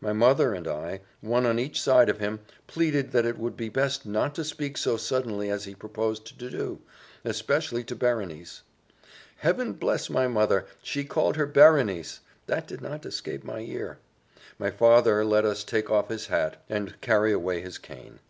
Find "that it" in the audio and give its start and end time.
3.12-3.36